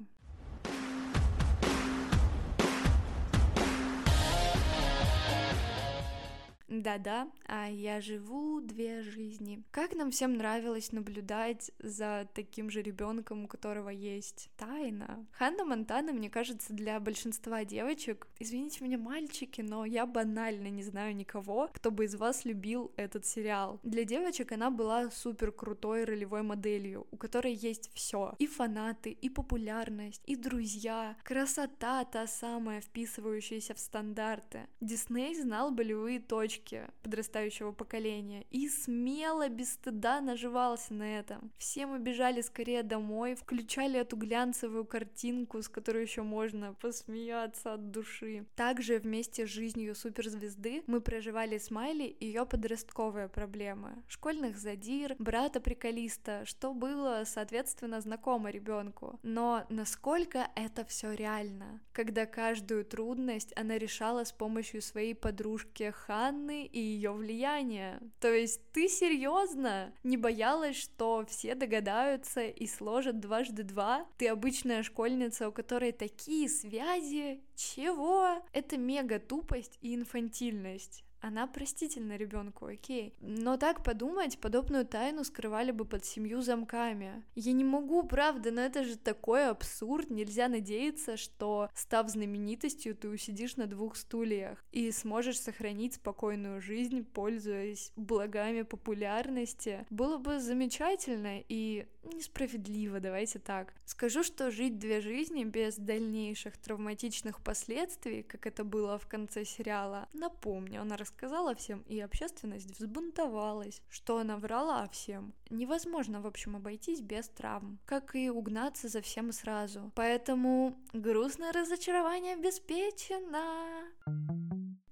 Да-да, 6.82 7.30
а 7.46 7.70
я 7.70 8.01
живу 8.01 8.60
две 8.60 9.03
жизни. 9.03 9.63
Как 9.70 9.94
нам 9.96 10.10
всем 10.10 10.38
нравилось 10.38 10.92
наблюдать 10.92 11.72
за 11.77 12.27
таким 12.34 12.70
же 12.72 12.82
ребенком, 12.82 13.46
у 13.46 13.48
которого 13.48 13.89
есть 13.89 14.50
тайна. 14.58 15.25
Ханна 15.34 15.65
Монтана, 15.65 16.13
мне 16.13 16.30
кажется, 16.30 16.74
для 16.74 17.00
большинства 17.00 17.63
девочек, 17.63 18.27
извините 18.39 18.84
меня, 18.84 18.98
мальчики, 18.98 19.62
но 19.62 19.86
я 19.86 20.06
банально 20.08 20.70
не 20.70 20.82
знаю 20.82 21.15
никого, 21.15 21.70
кто 21.74 21.92
бы 21.92 22.06
из 22.06 22.15
вас 22.15 22.44
любил 22.44 22.92
этот 22.96 23.25
сериал. 23.25 23.80
Для 23.84 24.03
девочек 24.03 24.51
она 24.51 24.72
была 24.72 25.12
супер 25.12 25.51
крутой 25.51 26.06
ролевой 26.06 26.42
моделью, 26.42 27.06
у 27.12 27.18
которой 27.18 27.53
есть 27.53 27.92
все. 27.94 28.36
И 28.39 28.48
фанаты, 28.48 29.12
и 29.12 29.30
популярность, 29.30 30.22
и 30.25 30.36
друзья, 30.36 31.15
красота 31.24 32.03
та 32.06 32.25
самая, 32.25 32.82
вписывающаяся 32.82 33.74
в 33.74 33.80
стандарты. 33.80 34.68
Дисней 34.82 35.36
знал 35.36 35.72
болевые 35.72 36.20
точки, 36.20 36.62
девушки 36.63 36.84
подрастающего 37.03 37.72
поколения 37.72 38.46
и 38.51 38.70
смело, 38.70 39.50
без 39.50 39.74
стыда 39.74 40.22
наживался 40.22 40.93
на 40.93 41.20
этом. 41.20 41.51
Все 41.58 41.86
мы 41.86 42.00
бежали 42.00 42.41
скорее 42.41 42.84
домой, 42.84 43.36
включали 43.36 44.00
эту 44.00 44.15
глянцевую 44.15 44.86
картинку, 44.86 45.62
с 45.62 45.70
которой 45.70 46.03
еще 46.03 46.22
можно 46.22 46.74
посмеяться 46.74 47.74
от 47.74 47.91
души. 47.91 48.46
Также 48.55 49.00
вместе 49.00 49.46
с 49.46 49.50
жизнью 49.50 49.96
суперзвезды 49.96 50.84
мы 50.88 51.01
проживали 51.01 51.58
с 51.58 51.72
Майли 51.72 52.15
ее 52.20 52.46
подростковые 52.46 53.27
проблемы. 53.27 54.03
Школьных 54.08 54.58
задир, 54.58 55.15
брата-приколиста, 55.20 56.46
что 56.46 56.74
было, 56.74 57.24
соответственно, 57.25 58.01
знакомо 58.01 58.50
ребенку. 58.50 59.20
Но 59.24 59.65
насколько 59.70 60.48
это 60.55 60.86
все 60.86 61.13
реально? 61.13 61.82
Когда 61.91 62.25
каждую 62.25 62.86
трудность 62.86 63.53
она 63.55 63.77
решала 63.77 64.24
с 64.24 64.32
помощью 64.32 64.82
своей 64.82 65.15
подружки 65.15 65.91
Ханны, 65.91 66.53
Анны 66.54 66.66
и 66.66 66.80
ее 66.80 67.12
влияние. 67.12 68.00
То 68.20 68.32
есть 68.32 68.62
ты 68.72 68.88
серьезно 68.88 69.94
не 70.04 70.18
боялась, 70.18 70.78
что 70.78 71.26
все 71.28 71.56
догадаются 71.56 72.42
и 72.46 72.68
сложат 72.68 73.20
дважды 73.20 73.64
два? 73.64 74.06
Ты 74.18 74.28
обычная 74.28 74.84
школьница, 74.84 75.50
у 75.50 75.52
которой 75.52 75.92
такие 75.92 76.50
связи? 76.50 77.42
Чего? 77.56 78.44
Это 78.54 78.78
мега 78.78 79.20
тупость 79.20 79.78
и 79.82 79.96
инфантильность 79.96 81.04
она 81.24 81.48
простительна 81.48 82.18
ребенку, 82.18 82.65
окей. 82.65 83.15
Но 83.22 83.56
так 83.56 83.82
подумать, 83.82 84.38
подобную 84.39 84.86
тайну 84.86 85.24
скрывали 85.24 85.72
бы 85.72 85.86
под 85.86 86.03
семью 86.03 86.42
замками. 86.42 87.24
Я 87.36 87.53
не 87.53 87.63
могу, 87.63 88.03
правда, 88.03 88.51
но 88.51 88.60
это 88.60 88.84
же 88.84 88.98
такой 88.98 89.48
абсурд. 89.48 90.10
Нельзя 90.10 90.50
надеяться, 90.50 91.15
что, 91.15 91.70
став 91.74 92.10
знаменитостью, 92.10 92.94
ты 92.94 93.08
усидишь 93.08 93.56
на 93.56 93.68
двух 93.68 93.96
стульях 93.96 94.62
и 94.74 94.92
сможешь 94.92 95.39
сохранить 95.39 95.94
спокойную 95.94 96.60
жизнь, 96.60 97.06
пользуясь 97.06 97.94
благами 97.96 98.63
популярности. 98.63 99.86
Было 99.89 100.18
бы 100.18 100.42
замечательно 100.42 101.39
и 101.48 101.88
несправедливо, 102.03 103.00
давайте 103.00 103.39
так. 103.39 103.74
Скажу, 103.86 104.24
что 104.24 104.51
жить 104.51 104.77
две 104.77 105.00
жизни 105.00 105.46
без 105.46 105.77
дальнейших 105.77 106.58
травматичных 106.58 107.42
последствий, 107.42 108.24
как 108.24 108.46
это 108.46 108.65
было 108.65 109.00
в 109.00 109.08
конце 109.08 109.46
сериала, 109.46 110.10
напомню, 110.12 110.82
она 110.82 110.98
рассказала 110.98 111.12
всем, 111.55 111.82
и 111.82 112.00
общественность 112.00 112.79
взбунтовалась, 112.79 113.82
что 113.89 114.17
она 114.17 114.38
врала 114.38 114.88
всем. 114.89 115.34
Невозможно, 115.50 116.22
в 116.22 116.27
общем, 116.27 116.55
обойтись 116.55 117.01
без 117.01 117.29
травм, 117.29 117.79
как 117.86 118.15
и 118.15 118.29
угнаться 118.29 118.88
за 118.88 119.01
всем 119.01 119.32
сразу. 119.32 119.91
Поэтому 119.96 120.75
грустное 120.93 121.51
разочарование 121.51 122.34
обеспечено. 122.34 123.84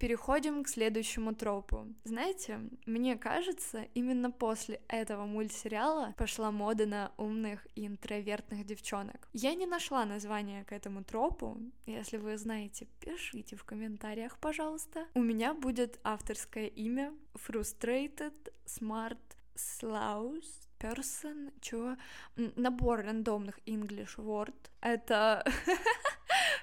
Переходим 0.02 0.64
к 0.64 0.68
следующему 0.68 1.36
тропу. 1.36 1.86
Знаете, 2.06 2.60
мне 2.88 3.16
кажется, 3.18 3.84
именно 3.94 4.32
после 4.32 4.82
этого 4.88 5.26
мультсериала 5.26 6.16
пошла 6.18 6.50
мода 6.50 6.88
на 6.88 7.12
умных 7.18 7.68
и 7.76 7.86
интровертных 7.86 8.66
девчонок. 8.66 9.30
Я 9.32 9.54
не 9.54 9.68
нашла 9.68 10.04
название 10.06 10.66
к 10.66 10.72
этому 10.72 11.04
тропу. 11.04 11.56
Если 11.86 12.18
вы 12.18 12.36
знаете, 12.40 12.88
пишите 13.00 13.56
в 13.56 13.64
комментариях, 13.64 14.40
пожалуйста. 14.40 15.06
У 15.14 15.22
меня 15.22 15.54
будет 15.54 16.00
авторское 16.04 16.66
имя 16.66 17.14
Frustrated 17.36 18.52
Smart 18.66 19.20
Slaus 19.54 20.71
person, 20.82 21.52
чего? 21.62 21.96
Набор 22.36 23.02
рандомных 23.02 23.60
English 23.66 24.18
word. 24.18 24.56
Это 24.82 25.44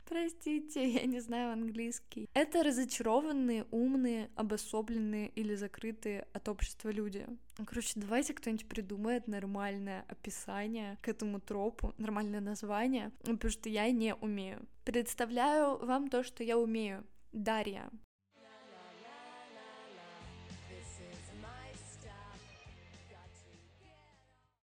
Простите, 0.09 0.89
я 0.89 1.05
не 1.05 1.21
знаю 1.21 1.53
английский. 1.53 2.29
Это 2.33 2.63
разочарованные, 2.63 3.67
умные, 3.71 4.31
обособленные 4.37 5.29
или 5.29 5.55
закрытые 5.55 6.27
от 6.33 6.49
общества 6.49 6.89
люди. 6.89 7.27
Короче, 7.67 7.93
давайте 7.97 8.33
кто-нибудь 8.33 8.69
придумает 8.69 9.29
нормальное 9.29 10.05
описание 10.09 10.99
к 11.03 11.09
этому 11.09 11.41
тропу, 11.41 11.95
нормальное 11.99 12.41
название, 12.41 13.13
потому 13.21 13.51
что 13.51 13.69
я 13.69 13.91
не 13.91 14.15
умею. 14.15 14.67
Представляю 14.85 15.77
вам 15.85 16.09
то, 16.09 16.25
что 16.25 16.43
я 16.43 16.57
умею. 16.57 17.05
Дарья. 17.33 17.91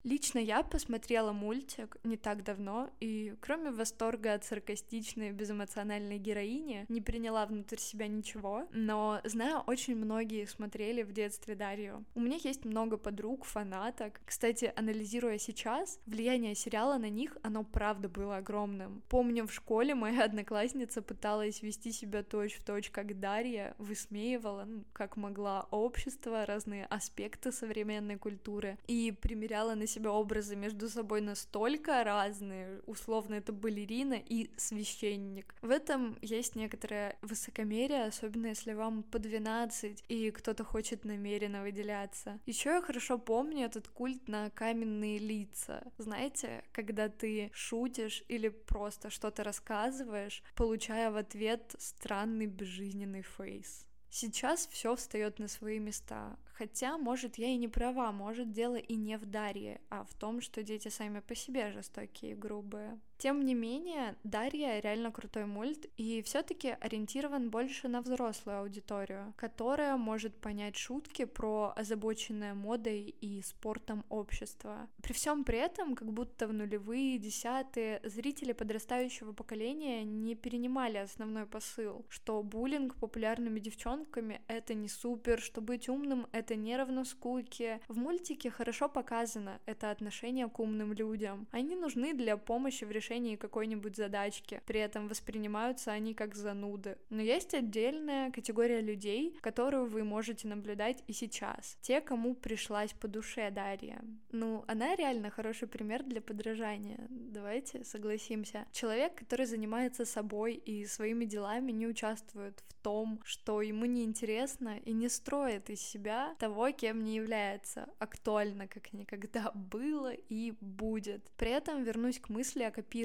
Лично 0.05 0.41
я 0.41 0.65
посмотрела 0.65 1.33
мультик 1.33 1.97
не 2.03 2.17
так 2.17 2.43
давно, 2.43 2.91
и 2.99 3.35
кроме 3.41 3.71
восторга 3.71 4.35
от 4.35 4.45
саркастичной, 4.45 5.31
безэмоциональной 5.31 6.19
героини, 6.19 6.87
не 6.89 7.01
приняла 7.01 7.47
внутрь 7.47 7.79
себя 7.79 8.09
ничего, 8.09 8.67
но 8.73 9.21
знаю, 9.23 9.63
очень 9.69 9.95
многие 9.95 10.47
смотрели 10.47 11.03
в 11.03 11.13
детстве 11.13 11.55
Дарью. 11.55 12.05
У 12.17 12.21
меня 12.21 12.37
есть 12.43 12.65
много 12.65 12.97
подруг, 12.97 13.45
фанаток. 13.45 14.21
Кстати, 14.27 14.73
анализируя 14.75 15.39
сейчас, 15.39 16.01
влияние 16.07 16.57
сериала 16.57 16.99
на 16.99 17.09
них, 17.09 17.37
оно 17.43 17.63
правда 17.63 18.09
было 18.09 18.39
огромным. 18.39 19.03
Помню, 19.09 19.47
в 19.47 19.53
школе 19.53 19.95
моя 19.95 20.25
одноклассница 20.25 21.01
пыталась 21.01 21.63
вести 21.63 21.93
себя 21.93 22.25
точь-в-точь, 22.25 22.91
как 22.91 23.21
Дарья, 23.21 23.77
высмеивала, 23.79 24.65
ну, 24.65 24.85
как 24.93 25.17
могла, 25.17 25.69
общество, 25.71 26.45
разные 26.45 26.87
аспекты 26.87 27.53
современной 27.53 28.19
культуры, 28.19 28.79
и 28.89 29.13
примеряла 29.13 29.77
на 29.77 29.87
себя 29.93 30.13
образы 30.13 30.57
между 30.57 30.89
собой 30.89 31.21
настолько 31.21 32.05
разные. 32.05 32.81
Условно, 32.87 33.35
это 33.35 33.53
балерина 33.53 34.15
и 34.15 34.51
священник. 34.57 35.55
В 35.63 35.71
этом 35.71 36.19
есть 36.23 36.57
некоторое 36.57 37.17
высокомерие, 37.23 38.05
особенно 38.05 38.49
если 38.49 38.73
вам 38.73 39.03
по 39.03 39.19
12, 39.19 40.05
и 40.09 40.31
кто-то 40.31 40.65
хочет 40.65 41.05
намеренно 41.05 41.63
выделяться. 41.63 42.41
Еще 42.47 42.71
я 42.71 42.83
хорошо 42.83 43.19
помню 43.19 43.67
этот 43.67 43.89
культ 43.89 44.29
на 44.29 44.51
каменные 44.51 45.19
лица. 45.19 45.83
Знаете, 45.99 46.65
когда 46.73 47.09
ты 47.09 47.51
шутишь 47.53 48.25
или 48.29 48.49
просто 48.49 49.11
что-то 49.11 49.45
рассказываешь, 49.45 50.43
получая 50.57 51.11
в 51.11 51.17
ответ 51.17 51.75
странный 51.79 52.47
безжизненный 52.47 53.23
фейс. 53.23 53.87
Сейчас 54.15 54.67
все 54.71 54.95
встает 54.95 55.39
на 55.39 55.49
свои 55.49 55.79
места. 55.79 56.37
Хотя, 56.53 56.99
может, 56.99 57.39
я 57.39 57.49
и 57.49 57.57
не 57.57 57.67
права, 57.67 58.13
может, 58.13 58.53
дело 58.53 58.77
и 58.77 58.95
не 58.95 59.17
в 59.17 59.25
Дарье, 59.25 59.81
а 59.89 60.05
в 60.05 60.13
том, 60.13 60.43
что 60.43 60.63
дети 60.63 60.89
сами 60.89 61.21
по 61.21 61.35
себе 61.35 61.73
жестокие 61.73 62.33
и 62.33 62.35
грубые. 62.35 63.01
Тем 63.23 63.45
не 63.45 63.55
менее, 63.55 64.17
Дарья 64.25 64.81
реально 64.81 65.13
крутой 65.13 65.47
мульт 65.47 65.87
и 65.97 66.23
все-таки 66.23 66.71
ориентирован 66.81 67.51
больше 67.51 67.87
на 67.87 68.01
взрослую 68.01 68.59
аудиторию, 68.59 69.33
которая 69.37 69.97
может 69.97 70.35
понять 70.41 70.75
шутки 70.75 71.25
про 71.25 71.73
озабоченное 71.77 72.55
модой 72.55 73.15
и 73.21 73.41
спортом 73.43 74.05
общество. 74.09 74.89
При 75.01 75.13
всем 75.13 75.45
при 75.45 75.59
этом, 75.59 75.95
как 75.95 76.13
будто 76.13 76.49
в 76.49 76.53
нулевые, 76.53 77.19
десятые, 77.19 78.01
зрители 78.03 78.51
подрастающего 78.51 79.33
поколения 79.33 80.03
не 80.03 80.35
перенимали 80.35 80.97
основной 80.97 81.47
посыл, 81.47 82.05
что 82.09 82.43
буллинг 82.43 82.97
популярными 82.97 83.61
девчонками— 83.61 84.43
это 84.49 84.75
не 84.75 84.89
супер, 84.89 85.41
что 85.41 85.61
быть 85.61 85.89
умным— 85.89 86.27
это 86.33 86.57
не 86.57 86.77
равно 86.77 87.05
скуке. 87.05 87.81
В 87.87 87.97
мультике 87.97 88.51
хорошо 88.51 88.89
показано 88.89 89.61
это 89.65 89.93
отношение 89.93 90.49
к 90.49 90.59
умным 90.59 90.93
людям. 90.93 91.47
Они 91.53 91.77
нужны 91.77 92.15
для 92.15 92.37
помощи 92.37 92.83
в 92.83 92.91
решении 92.91 93.12
какой-нибудь 93.37 93.97
задачки, 93.97 94.61
при 94.67 94.81
этом 94.81 95.09
воспринимаются 95.09 95.93
они 95.93 96.15
как 96.15 96.35
зануды. 96.35 96.97
Но 97.11 97.23
есть 97.23 97.55
отдельная 97.55 98.31
категория 98.31 98.81
людей, 98.81 99.37
которую 99.41 99.87
вы 99.87 100.05
можете 100.05 100.49
наблюдать 100.49 101.03
и 101.07 101.13
сейчас. 101.13 101.77
Те, 101.81 102.01
кому 102.01 102.35
пришлась 102.35 102.93
по 102.93 103.09
душе 103.09 103.51
Дарья. 103.51 104.03
Ну, 104.31 104.65
она 104.67 104.97
реально 104.97 105.31
хороший 105.31 105.69
пример 105.69 106.03
для 106.03 106.21
подражания. 106.21 107.07
Давайте 107.11 107.85
согласимся. 107.85 108.67
Человек, 108.73 109.15
который 109.15 109.47
занимается 109.47 110.05
собой 110.05 110.55
и 110.55 110.87
своими 110.87 111.25
делами, 111.25 111.73
не 111.73 111.87
участвует 111.87 112.63
в 112.69 112.75
том, 112.83 113.21
что 113.25 113.63
ему 113.63 113.85
неинтересно 113.85 114.79
и 114.79 114.93
не 114.93 115.09
строит 115.09 115.71
из 115.71 115.81
себя 115.81 116.35
того, 116.39 116.71
кем 116.71 117.05
не 117.05 117.15
является. 117.15 117.89
Актуально, 117.99 118.67
как 118.67 118.93
никогда 118.93 119.51
было 119.55 120.13
и 120.13 120.55
будет. 120.61 121.31
При 121.37 121.51
этом 121.51 121.83
вернусь 121.85 122.19
к 122.19 122.29
мысли 122.29 122.63
о 122.63 122.71
копировании. 122.71 123.02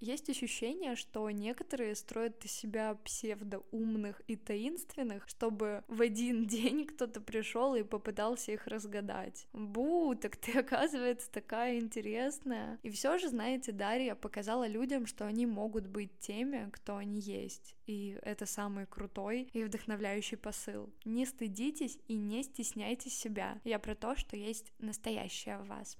Есть 0.00 0.28
ощущение, 0.28 0.96
что 0.96 1.30
некоторые 1.30 1.94
строят 1.94 2.44
из 2.44 2.52
себя 2.52 2.94
псевдоумных 3.04 4.20
и 4.26 4.36
таинственных, 4.36 5.28
чтобы 5.28 5.84
в 5.88 6.00
один 6.00 6.46
день 6.46 6.86
кто-то 6.86 7.20
пришел 7.20 7.74
и 7.74 7.82
попытался 7.82 8.52
их 8.52 8.66
разгадать. 8.66 9.46
Бу, 9.52 10.14
так 10.14 10.36
ты, 10.36 10.52
оказывается, 10.58 11.30
такая 11.30 11.78
интересная. 11.78 12.78
И 12.82 12.90
все 12.90 13.18
же, 13.18 13.28
знаете, 13.28 13.72
Дарья 13.72 14.14
показала 14.14 14.66
людям, 14.66 15.06
что 15.06 15.26
они 15.26 15.46
могут 15.46 15.86
быть 15.86 16.18
теми, 16.20 16.68
кто 16.72 16.96
они 16.96 17.20
есть. 17.20 17.74
И 17.86 18.18
это 18.22 18.46
самый 18.46 18.86
крутой 18.86 19.48
и 19.52 19.64
вдохновляющий 19.64 20.36
посыл. 20.36 20.92
Не 21.04 21.26
стыдитесь 21.26 21.98
и 22.08 22.14
не 22.14 22.42
стесняйтесь 22.42 23.18
себя. 23.18 23.60
Я 23.64 23.78
про 23.78 23.94
то, 23.94 24.16
что 24.16 24.36
есть 24.36 24.72
настоящее 24.78 25.58
в 25.58 25.66
вас. 25.66 25.98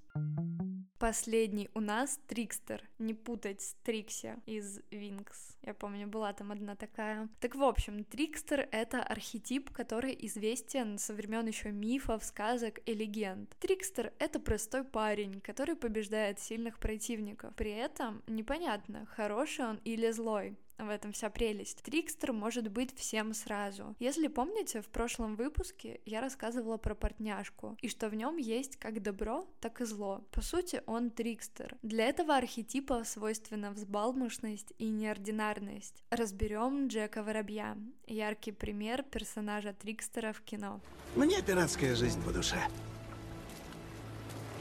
Последний 1.03 1.69
у 1.73 1.81
нас 1.81 2.17
Трикстер. 2.27 2.81
Не 2.97 3.13
путать 3.13 3.61
с 3.61 3.73
Трикси 3.83 4.37
из 4.45 4.79
Винкс. 4.89 5.57
Я 5.61 5.73
помню, 5.73 6.07
была 6.07 6.31
там 6.31 6.53
одна 6.53 6.77
такая. 6.77 7.27
Так 7.41 7.55
в 7.55 7.63
общем, 7.63 8.05
Трикстер— 8.05 8.69
это 8.71 9.03
архетип, 9.03 9.69
который 9.71 10.15
известен 10.27 10.97
со 10.97 11.13
времен 11.13 11.45
еще 11.45 11.71
мифов, 11.71 12.23
сказок 12.23 12.79
и 12.85 12.93
легенд. 12.93 13.53
Трикстер— 13.59 14.13
это 14.19 14.39
простой 14.39 14.85
парень, 14.85 15.41
который 15.41 15.75
побеждает 15.75 16.39
сильных 16.39 16.79
противников. 16.79 17.53
При 17.55 17.71
этом 17.71 18.23
непонятно, 18.27 19.05
хороший 19.07 19.65
он 19.65 19.81
или 19.83 20.09
злой. 20.11 20.57
В 20.77 20.89
этом 20.89 21.11
вся 21.11 21.29
прелесть. 21.29 21.83
Трикстер 21.83 22.33
может 22.33 22.69
быть 22.69 22.97
всем 22.97 23.33
сразу. 23.33 23.95
Если 23.99 24.27
помните, 24.27 24.81
в 24.81 24.87
прошлом 24.87 25.35
выпуске 25.35 26.01
я 26.05 26.19
рассказывала 26.19 26.77
про 26.77 26.95
партняшку, 26.95 27.77
и 27.81 27.87
что 27.87 28.09
в 28.09 28.15
нем 28.15 28.37
есть 28.37 28.77
как 28.77 29.01
добро, 29.01 29.47
так 29.59 29.81
и 29.81 29.85
зло. 29.85 30.23
По 30.31 30.41
сути, 30.41 30.81
он 30.85 31.11
трикстер. 31.11 31.77
Для 31.83 32.05
этого 32.05 32.35
архетипа 32.35 33.03
свойственна 33.05 33.71
взбалмошность 33.71 34.73
и 34.77 34.89
неординарность. 34.89 36.03
Разберем 36.09 36.87
Джека 36.87 37.23
Воробья. 37.23 37.77
Яркий 38.07 38.51
пример 38.51 39.03
персонажа 39.03 39.73
трикстера 39.73 40.33
в 40.33 40.41
кино. 40.41 40.81
Мне 41.15 41.41
пиратская 41.41 41.95
жизнь 41.95 42.23
по 42.23 42.31
душе. 42.31 42.57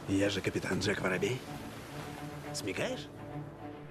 Я 0.08 0.28
же 0.30 0.40
капитан 0.40 0.80
Джек 0.80 1.00
Воробей. 1.00 1.40
Смекаешь? 2.52 3.08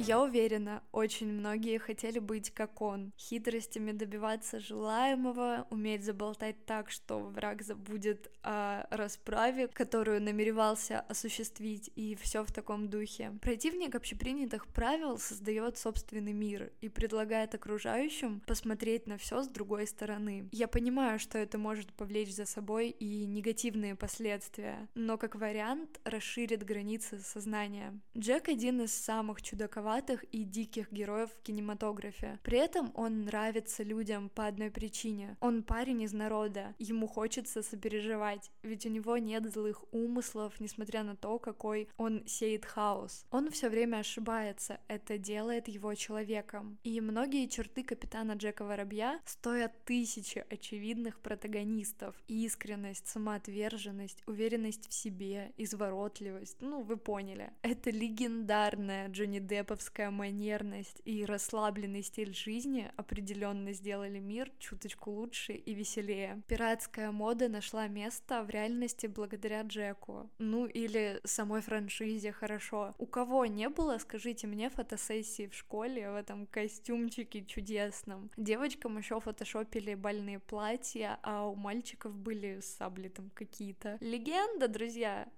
Я 0.08 0.20
уверена, 0.20 0.82
очень 0.92 1.32
многие 1.32 1.78
хотели 1.78 2.18
быть 2.18 2.50
как 2.50 2.82
он, 2.82 3.14
хитростями 3.20 3.92
добиваться 3.92 4.60
желаемого, 4.60 5.68
уметь 5.70 6.04
заболтать 6.04 6.66
так, 6.66 6.90
что 6.90 7.20
враг 7.20 7.62
забудет 7.62 8.32
о 8.42 8.88
расправе, 8.90 9.68
которую 9.68 10.20
намеревался 10.22 11.02
осуществить, 11.02 11.92
и 11.96 12.16
все 12.16 12.44
в 12.44 12.52
таком 12.52 12.90
духе. 12.90 13.38
Противник 13.42 13.94
общепринятых 13.94 14.66
правил 14.68 15.20
создает 15.20 15.78
собственный 15.78 16.34
мир 16.34 16.72
и 16.82 16.90
предлагает 16.90 17.54
окружающим 17.54 18.42
посмотреть 18.48 19.06
на 19.06 19.20
все 19.20 19.44
с 19.44 19.48
другой 19.48 19.86
стороны. 19.86 20.50
Я 20.52 20.68
понимаю, 20.68 21.20
что 21.20 21.38
это 21.38 21.60
может 21.60 21.94
повлечь 21.94 22.34
за 22.34 22.48
собой 22.48 22.90
и 22.90 23.28
негативные 23.28 23.96
последствия, 23.96 24.90
но 24.96 25.20
как 25.20 25.36
вариант 25.36 26.00
расширит 26.06 26.64
границы 26.64 27.20
сознания. 27.20 28.00
Джек 28.18 28.50
один 28.50 28.82
из 28.82 28.94
самых 28.94 29.44
чудаковатых 29.44 29.91
диковатых 29.92 30.24
и 30.32 30.44
диких 30.44 30.92
героев 30.92 31.30
в 31.32 31.42
кинематографе. 31.44 32.40
При 32.44 32.58
этом 32.58 32.92
он 32.96 33.26
нравится 33.26 33.84
людям 33.84 34.30
по 34.30 34.48
одной 34.48 34.72
причине. 34.72 35.38
Он 35.42 35.64
парень 35.64 36.02
из 36.02 36.14
народа, 36.14 36.74
ему 36.80 37.08
хочется 37.08 37.62
сопереживать, 37.62 38.52
ведь 38.64 38.86
у 38.86 38.90
него 38.90 39.18
нет 39.18 39.52
злых 39.52 39.84
умыслов, 39.92 40.60
несмотря 40.60 41.04
на 41.04 41.16
то, 41.16 41.40
какой 41.40 41.90
он 41.98 42.24
сеет 42.26 42.66
хаос. 42.66 43.26
Он 43.32 43.50
все 43.50 43.70
время 43.70 43.98
ошибается, 43.98 44.80
это 44.88 45.18
делает 45.18 45.68
его 45.68 45.94
человеком. 45.96 46.78
И 46.84 47.02
многие 47.02 47.48
черты 47.48 47.84
капитана 47.84 48.34
Джека 48.34 48.64
Воробья 48.64 49.20
стоят 49.26 49.74
тысячи 49.86 50.46
очевидных 50.50 51.20
протагонистов. 51.20 52.16
Искренность, 52.28 53.08
самоотверженность, 53.08 54.24
уверенность 54.26 54.90
в 54.90 54.94
себе, 54.94 55.52
изворотливость, 55.58 56.62
ну 56.62 56.82
вы 56.82 56.98
поняли. 56.98 57.52
Это 57.62 57.90
легендарная 57.90 59.10
Джонни 59.10 59.40
Деппов 59.40 59.71
московская 59.72 60.10
манерность 60.10 61.02
и 61.06 61.24
расслабленный 61.24 62.04
стиль 62.04 62.36
жизни 62.36 62.92
определенно 62.98 63.72
сделали 63.72 64.20
мир 64.20 64.52
чуточку 64.60 65.12
лучше 65.12 65.54
и 65.54 65.74
веселее. 65.74 66.42
Пиратская 66.48 67.12
мода 67.12 67.48
нашла 67.48 67.88
место 67.88 68.44
в 68.44 68.50
реальности 68.50 69.08
благодаря 69.08 69.62
Джеку. 69.62 70.30
Ну 70.40 70.66
или 70.66 71.22
самой 71.24 71.62
франшизе 71.62 72.34
хорошо. 72.34 72.94
У 72.98 73.06
кого 73.06 73.46
не 73.46 73.70
было, 73.70 73.98
скажите 73.98 74.46
мне, 74.46 74.70
фотосессии 74.70 75.48
в 75.48 75.54
школе 75.54 76.12
в 76.12 76.16
этом 76.16 76.48
костюмчике 76.48 77.46
чудесном? 77.46 78.30
Девочкам 78.36 78.98
еще 78.98 79.22
фотошопили 79.22 79.96
больные 79.96 80.40
платья, 80.40 81.18
а 81.24 81.48
у 81.48 81.56
мальчиков 81.56 82.14
были 82.14 82.60
сабли 82.60 83.08
там 83.08 83.30
какие-то. 83.30 83.98
Легенда, 84.02 84.68
друзья! 84.68 85.30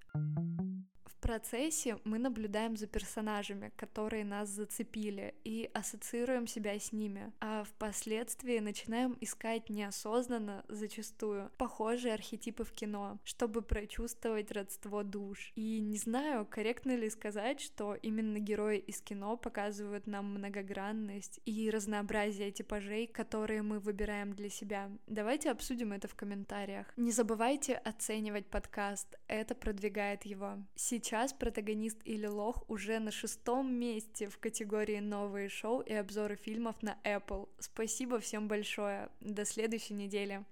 Процессе 1.24 1.96
мы 2.04 2.18
наблюдаем 2.18 2.76
за 2.76 2.86
персонажами, 2.86 3.72
которые 3.76 4.26
нас 4.26 4.50
зацепили, 4.50 5.34
и 5.42 5.70
ассоциируем 5.72 6.46
себя 6.46 6.78
с 6.78 6.92
ними, 6.92 7.32
а 7.40 7.64
впоследствии 7.64 8.58
начинаем 8.58 9.16
искать 9.22 9.70
неосознанно, 9.70 10.66
зачастую, 10.68 11.50
похожие 11.56 12.12
архетипы 12.12 12.64
в 12.64 12.72
кино, 12.72 13.18
чтобы 13.24 13.62
прочувствовать 13.62 14.52
родство 14.52 15.02
душ. 15.02 15.50
И 15.54 15.80
не 15.80 15.96
знаю, 15.96 16.44
корректно 16.44 16.94
ли 16.94 17.08
сказать, 17.08 17.58
что 17.58 17.94
именно 17.94 18.38
герои 18.38 18.78
из 18.78 19.00
кино 19.00 19.38
показывают 19.38 20.06
нам 20.06 20.26
многогранность 20.26 21.40
и 21.46 21.70
разнообразие 21.70 22.50
типажей, 22.50 23.06
которые 23.06 23.62
мы 23.62 23.78
выбираем 23.78 24.34
для 24.34 24.50
себя. 24.50 24.90
Давайте 25.06 25.50
обсудим 25.50 25.94
это 25.94 26.06
в 26.06 26.14
комментариях. 26.14 26.92
Не 26.98 27.12
забывайте 27.12 27.76
оценивать 27.76 28.46
подкаст, 28.46 29.16
это 29.26 29.54
продвигает 29.54 30.26
его. 30.26 30.58
Сейчас 30.74 31.13
Сейчас 31.14 31.32
протагонист 31.32 31.98
или 32.04 32.26
лох 32.26 32.68
уже 32.68 32.98
на 32.98 33.12
шестом 33.12 33.72
месте 33.72 34.28
в 34.28 34.36
категории 34.38 34.98
новые 34.98 35.48
шоу 35.48 35.80
и 35.80 35.92
обзоры 35.92 36.34
фильмов 36.34 36.74
на 36.82 36.98
Apple. 37.04 37.48
Спасибо 37.60 38.18
всем 38.18 38.48
большое. 38.48 39.08
До 39.20 39.44
следующей 39.44 39.94
недели. 39.94 40.44